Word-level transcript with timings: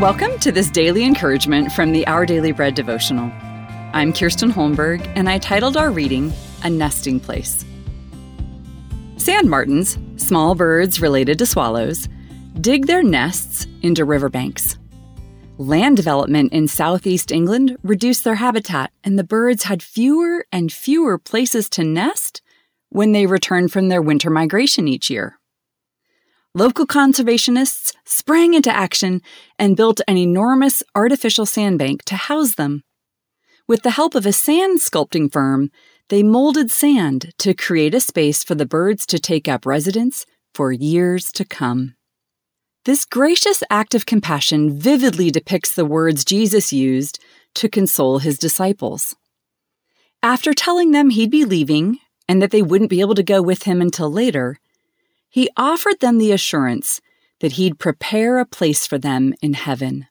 Welcome 0.00 0.38
to 0.38 0.50
this 0.50 0.70
daily 0.70 1.04
encouragement 1.04 1.72
from 1.72 1.92
the 1.92 2.06
Our 2.06 2.24
Daily 2.24 2.52
Bread 2.52 2.74
devotional. 2.74 3.30
I'm 3.92 4.14
Kirsten 4.14 4.50
Holmberg, 4.50 5.06
and 5.14 5.28
I 5.28 5.36
titled 5.36 5.76
our 5.76 5.90
reading 5.90 6.32
A 6.64 6.70
Nesting 6.70 7.20
Place. 7.20 7.66
Sand 9.18 9.50
martins, 9.50 9.98
small 10.16 10.54
birds 10.54 11.02
related 11.02 11.36
to 11.40 11.44
swallows, 11.44 12.08
dig 12.62 12.86
their 12.86 13.02
nests 13.02 13.66
into 13.82 14.06
riverbanks. 14.06 14.78
Land 15.58 15.98
development 15.98 16.54
in 16.54 16.66
southeast 16.66 17.30
England 17.30 17.76
reduced 17.82 18.24
their 18.24 18.36
habitat, 18.36 18.92
and 19.04 19.18
the 19.18 19.22
birds 19.22 19.64
had 19.64 19.82
fewer 19.82 20.46
and 20.50 20.72
fewer 20.72 21.18
places 21.18 21.68
to 21.68 21.84
nest 21.84 22.40
when 22.88 23.12
they 23.12 23.26
returned 23.26 23.70
from 23.70 23.90
their 23.90 24.00
winter 24.00 24.30
migration 24.30 24.88
each 24.88 25.10
year 25.10 25.39
local 26.54 26.86
conservationists 26.86 27.94
sprang 28.04 28.54
into 28.54 28.74
action 28.74 29.22
and 29.58 29.76
built 29.76 30.00
an 30.08 30.16
enormous 30.16 30.82
artificial 30.94 31.46
sandbank 31.46 32.04
to 32.04 32.16
house 32.16 32.56
them. 32.56 32.82
With 33.68 33.82
the 33.82 33.92
help 33.92 34.14
of 34.14 34.26
a 34.26 34.32
sand 34.32 34.80
sculpting 34.80 35.30
firm, 35.32 35.70
they 36.08 36.24
molded 36.24 36.72
sand 36.72 37.32
to 37.38 37.54
create 37.54 37.94
a 37.94 38.00
space 38.00 38.42
for 38.42 38.56
the 38.56 38.66
birds 38.66 39.06
to 39.06 39.20
take 39.20 39.46
up 39.46 39.64
residence 39.64 40.26
for 40.54 40.72
years 40.72 41.30
to 41.32 41.44
come. 41.44 41.94
This 42.84 43.04
gracious 43.04 43.62
act 43.70 43.94
of 43.94 44.06
compassion 44.06 44.76
vividly 44.76 45.30
depicts 45.30 45.74
the 45.74 45.84
words 45.84 46.24
Jesus 46.24 46.72
used 46.72 47.20
to 47.54 47.68
console 47.68 48.18
his 48.18 48.38
disciples. 48.38 49.14
After 50.22 50.52
telling 50.52 50.90
them 50.90 51.10
he'd 51.10 51.30
be 51.30 51.44
leaving 51.44 51.98
and 52.28 52.42
that 52.42 52.50
they 52.50 52.62
wouldn't 52.62 52.90
be 52.90 53.00
able 53.00 53.14
to 53.14 53.22
go 53.22 53.40
with 53.40 53.62
him 53.62 53.80
until 53.80 54.10
later, 54.10 54.58
he 55.30 55.48
offered 55.56 56.00
them 56.00 56.18
the 56.18 56.32
assurance 56.32 57.00
that 57.38 57.52
he'd 57.52 57.78
prepare 57.78 58.38
a 58.38 58.44
place 58.44 58.86
for 58.86 58.98
them 58.98 59.32
in 59.40 59.54
heaven. 59.54 60.06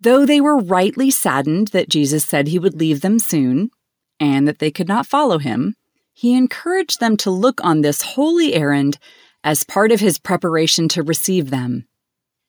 Though 0.00 0.26
they 0.26 0.40
were 0.40 0.58
rightly 0.58 1.10
saddened 1.10 1.68
that 1.68 1.88
Jesus 1.88 2.24
said 2.24 2.48
he 2.48 2.58
would 2.58 2.74
leave 2.74 3.00
them 3.02 3.18
soon 3.18 3.70
and 4.18 4.48
that 4.48 4.58
they 4.58 4.70
could 4.70 4.88
not 4.88 5.06
follow 5.06 5.38
him, 5.38 5.76
he 6.12 6.34
encouraged 6.34 6.98
them 6.98 7.16
to 7.18 7.30
look 7.30 7.62
on 7.62 7.82
this 7.82 8.02
holy 8.02 8.54
errand 8.54 8.98
as 9.44 9.64
part 9.64 9.92
of 9.92 10.00
his 10.00 10.18
preparation 10.18 10.88
to 10.88 11.02
receive 11.02 11.50
them 11.50 11.86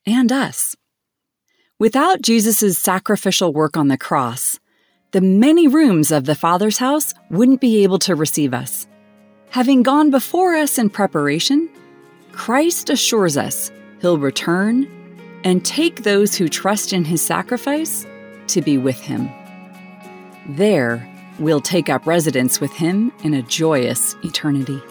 and 0.05 0.31
us. 0.31 0.75
Without 1.79 2.21
Jesus' 2.21 2.77
sacrificial 2.77 3.53
work 3.53 3.77
on 3.77 3.87
the 3.87 3.97
cross, 3.97 4.59
the 5.11 5.21
many 5.21 5.67
rooms 5.67 6.11
of 6.11 6.25
the 6.25 6.35
Father's 6.35 6.79
house 6.79 7.13
wouldn't 7.29 7.61
be 7.61 7.83
able 7.83 7.99
to 7.99 8.15
receive 8.15 8.53
us. 8.53 8.87
Having 9.49 9.83
gone 9.83 10.11
before 10.11 10.55
us 10.55 10.77
in 10.77 10.89
preparation, 10.89 11.69
Christ 12.33 12.89
assures 12.89 13.37
us 13.37 13.71
he'll 14.01 14.17
return 14.17 14.87
and 15.43 15.65
take 15.65 16.03
those 16.03 16.35
who 16.35 16.49
trust 16.49 16.91
in 16.91 17.05
his 17.05 17.21
sacrifice 17.21 18.05
to 18.47 18.61
be 18.61 18.77
with 18.77 18.99
him. 18.99 19.29
There, 20.49 21.07
we'll 21.39 21.61
take 21.61 21.89
up 21.89 22.05
residence 22.05 22.59
with 22.59 22.73
him 22.73 23.11
in 23.23 23.33
a 23.33 23.41
joyous 23.41 24.15
eternity. 24.23 24.81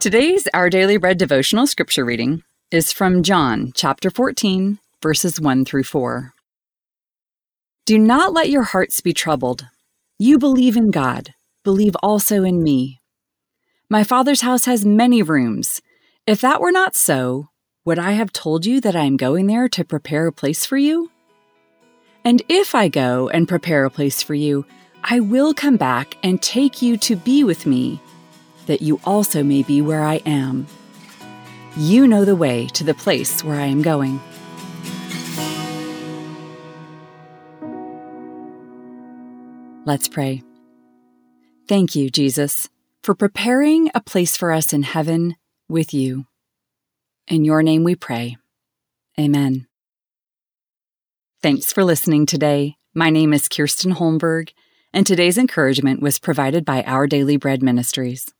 Today's 0.00 0.48
Our 0.52 0.70
Daily 0.70 0.96
Bread 0.96 1.18
devotional 1.18 1.66
scripture 1.66 2.04
reading 2.04 2.42
is 2.70 2.92
from 2.92 3.22
John 3.22 3.70
chapter 3.74 4.10
14, 4.10 4.80
verses 5.00 5.40
1 5.40 5.64
through 5.64 5.84
4. 5.84 6.34
Do 7.86 7.98
not 7.98 8.32
let 8.32 8.50
your 8.50 8.62
hearts 8.62 9.00
be 9.00 9.12
troubled. 9.12 9.66
You 10.18 10.38
believe 10.38 10.76
in 10.76 10.90
God, 10.90 11.34
believe 11.64 11.96
also 12.02 12.44
in 12.44 12.62
me. 12.62 13.00
My 13.88 14.04
Father's 14.04 14.42
house 14.42 14.66
has 14.66 14.84
many 14.84 15.22
rooms. 15.22 15.80
If 16.26 16.40
that 16.42 16.60
were 16.60 16.70
not 16.70 16.94
so, 16.94 17.48
would 17.84 17.98
I 17.98 18.12
have 18.12 18.32
told 18.32 18.66
you 18.66 18.80
that 18.82 18.94
I 18.94 19.04
am 19.04 19.16
going 19.16 19.46
there 19.46 19.68
to 19.70 19.84
prepare 19.84 20.26
a 20.26 20.32
place 20.32 20.64
for 20.64 20.76
you? 20.76 21.10
And 22.24 22.42
if 22.48 22.74
I 22.74 22.88
go 22.88 23.28
and 23.30 23.48
prepare 23.48 23.84
a 23.84 23.90
place 23.90 24.22
for 24.22 24.34
you, 24.34 24.66
I 25.02 25.20
will 25.20 25.54
come 25.54 25.76
back 25.76 26.16
and 26.22 26.40
take 26.40 26.82
you 26.82 26.98
to 26.98 27.16
be 27.16 27.42
with 27.42 27.64
me, 27.64 28.00
that 28.66 28.82
you 28.82 29.00
also 29.04 29.42
may 29.42 29.62
be 29.62 29.80
where 29.80 30.04
I 30.04 30.16
am. 30.26 30.66
You 31.76 32.06
know 32.06 32.24
the 32.26 32.36
way 32.36 32.66
to 32.74 32.84
the 32.84 32.94
place 32.94 33.42
where 33.42 33.58
I 33.58 33.66
am 33.66 33.80
going. 33.80 34.20
Let's 39.90 40.06
pray. 40.06 40.44
Thank 41.66 41.96
you, 41.96 42.10
Jesus, 42.10 42.68
for 43.02 43.12
preparing 43.12 43.90
a 43.92 44.00
place 44.00 44.36
for 44.36 44.52
us 44.52 44.72
in 44.72 44.84
heaven 44.84 45.34
with 45.68 45.92
you. 45.92 46.26
In 47.26 47.44
your 47.44 47.60
name 47.64 47.82
we 47.82 47.96
pray. 47.96 48.36
Amen. 49.18 49.66
Thanks 51.42 51.72
for 51.72 51.82
listening 51.82 52.24
today. 52.24 52.76
My 52.94 53.10
name 53.10 53.32
is 53.32 53.48
Kirsten 53.48 53.96
Holmberg, 53.96 54.50
and 54.92 55.04
today's 55.04 55.36
encouragement 55.36 56.00
was 56.00 56.20
provided 56.20 56.64
by 56.64 56.84
Our 56.84 57.08
Daily 57.08 57.36
Bread 57.36 57.60
Ministries. 57.60 58.32